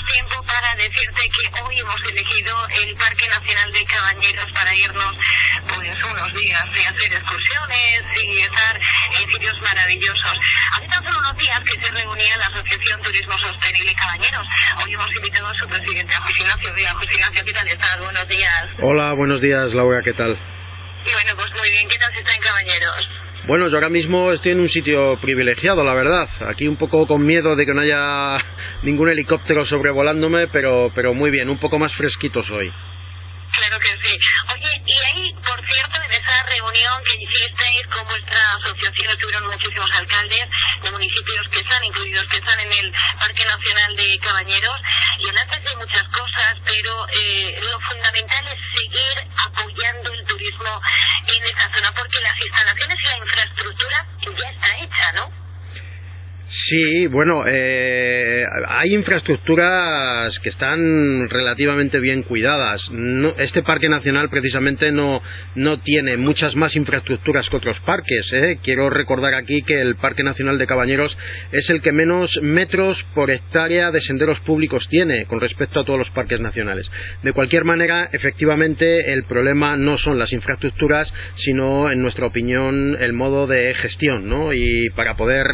[0.00, 5.16] tenemos tiempo para decirte que hoy hemos elegido el Parque Nacional de Cabañeros para irnos
[5.68, 8.80] pues unos días y hacer excursiones y estar
[9.18, 10.38] en sitios maravillosos.
[10.76, 14.46] Hace tan solo unos días que se reunía la Asociación Turismo Sostenible Cabañeros.
[14.84, 16.94] Hoy hemos invitado a su presidente, a José Ignacio Vega.
[16.94, 18.00] José Ignacio, ¿qué tal estás?
[18.00, 18.68] Buenos días.
[18.80, 20.38] Hola, buenos días, Laura, ¿qué tal?
[21.04, 21.88] Bueno, pues muy bien.
[21.88, 23.29] ¿Qué tal se está en Cabañeros?
[23.46, 26.28] Bueno, yo ahora mismo estoy en un sitio privilegiado, la verdad.
[26.48, 28.36] Aquí un poco con miedo de que no haya
[28.82, 32.70] ningún helicóptero sobrevolándome, pero, pero muy bien, un poco más fresquitos hoy.
[33.50, 34.18] Claro que sí.
[34.54, 39.90] Oye, y ahí, por cierto, en esa reunión que hicisteis con vuestra asociación estuvieron muchísimos
[39.92, 40.48] alcaldes
[40.82, 44.80] de municipios que están incluidos, que están en el Parque Nacional de Cabañeros,
[45.18, 50.80] y hablaste de muchas cosas, pero eh, lo fundamental es seguir apoyando el turismo
[51.26, 55.30] en esta zona, porque las instalaciones y la infraestructura ya está hecha, ¿no?
[56.70, 62.80] Sí, bueno, eh, hay infraestructuras que están relativamente bien cuidadas.
[62.92, 65.20] No, este parque nacional precisamente no,
[65.56, 68.24] no tiene muchas más infraestructuras que otros parques.
[68.32, 68.60] ¿eh?
[68.62, 71.10] Quiero recordar aquí que el Parque Nacional de Cabañeros
[71.50, 75.98] es el que menos metros por hectárea de senderos públicos tiene con respecto a todos
[75.98, 76.88] los parques nacionales.
[77.24, 81.08] De cualquier manera, efectivamente, el problema no son las infraestructuras,
[81.44, 84.28] sino, en nuestra opinión, el modo de gestión.
[84.28, 84.52] ¿no?
[84.52, 85.46] Y para poder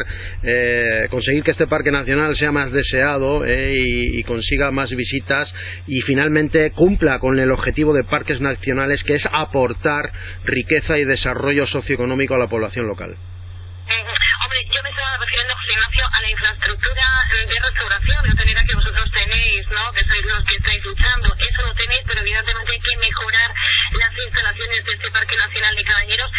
[0.43, 5.47] eh, conseguir que este parque nacional sea más deseado eh, y, y, consiga más visitas
[5.87, 10.11] y finalmente cumpla con el objetivo de parques nacionales que es aportar
[10.45, 13.15] riqueza y desarrollo socioeconómico a la población local.
[14.47, 17.05] Hombre, yo me estaba refiriendo, Ignacio, a la infraestructura
[17.47, 19.91] de restauración, de hotelera que vosotros tenéis, ¿no?
[19.93, 21.35] Que sois los que estáis luchando.
[21.35, 23.49] Eso lo tenéis, pero evidentemente hay que mejorar
[23.91, 26.31] las instalaciones de este Parque Nacional de Cabañeros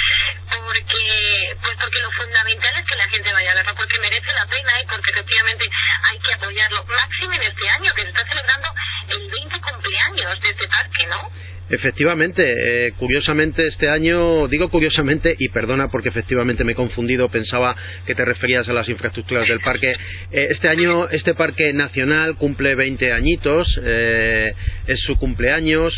[0.64, 4.47] porque, pues porque lo fundamental es que la gente vaya a verlo, porque merece la
[4.47, 5.65] pena y porque efectivamente
[6.10, 6.84] hay que apoyarlo.
[6.84, 8.69] Máximo en este año, que se está celebrando
[9.09, 11.31] el 20 cumpleaños de este parque, ¿no?
[11.71, 17.77] Efectivamente, eh, curiosamente este año, digo curiosamente, y perdona porque efectivamente me he confundido, pensaba
[18.06, 19.93] que te referías a las infraestructuras del parque.
[20.33, 24.53] Eh, este año, este parque nacional cumple 20 añitos, eh,
[24.87, 25.93] es su cumpleaños.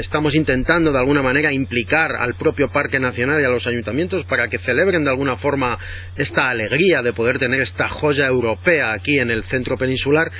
[0.00, 4.48] estamos intentando de alguna manera implicar al propio parque nacional y a los ayuntamientos para
[4.48, 5.78] que celebren de alguna forma
[6.16, 10.30] esta alegría de poder tener esta joya europea aquí en el centro peninsular.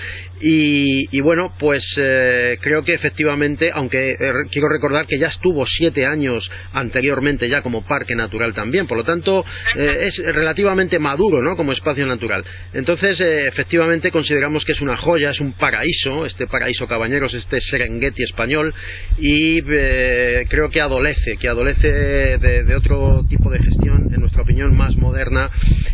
[0.40, 4.16] Y, y bueno, pues creo que efectivamente, aunque
[4.50, 9.04] quiero recordar que ya estuvo siete años anteriormente ya como parque natural también, por lo
[9.04, 9.44] tanto
[9.76, 11.56] eh, es relativamente maduro ¿no?
[11.56, 12.44] como espacio natural.
[12.72, 17.60] Entonces, eh, efectivamente consideramos que es una joya, es un paraíso, este paraíso Cabañeros, este
[17.60, 18.74] Serengeti español,
[19.18, 24.42] y eh, creo que adolece, que adolece de, de, otro tipo de gestión, en nuestra
[24.42, 25.50] opinión, más moderna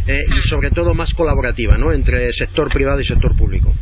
[0.06, 1.92] eh, y sobre todo más colaborativa, ¿no?
[1.92, 3.74] entre sector privado y sector público.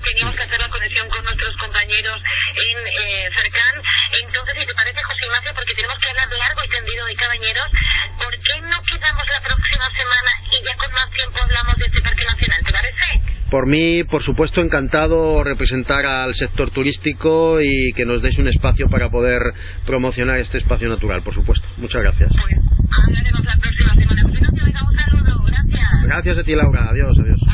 [0.00, 2.22] Teníamos que hacer la conexión con nuestros compañeros
[2.54, 3.82] en eh, Cercán.
[4.22, 7.68] Entonces, si te parece, José Ignacio, porque tenemos que hablar largo y tendido de Cabañeros,
[8.16, 12.00] ¿por qué no quedamos la próxima semana y ya con más tiempo hablamos de este
[12.00, 12.64] Parque Nacional?
[12.64, 13.04] ¿Te parece?
[13.50, 18.88] Por mí, por supuesto, encantado representar al sector turístico y que nos deis un espacio
[18.88, 19.42] para poder
[19.84, 21.66] promocionar este espacio natural, por supuesto.
[21.76, 22.30] Muchas gracias.
[22.32, 22.56] Pues,
[22.96, 24.22] hablaremos la próxima semana.
[24.22, 25.44] José Ignacio, un saludo.
[25.44, 26.02] Gracias.
[26.04, 26.88] Gracias a ti, Laura.
[26.88, 27.51] Adiós, adiós.